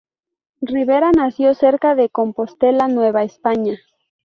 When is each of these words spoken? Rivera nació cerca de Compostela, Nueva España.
Rivera 0.71 1.11
nació 1.11 1.53
cerca 1.53 1.93
de 1.93 2.09
Compostela, 2.09 2.87
Nueva 2.87 3.21
España. 3.21 3.75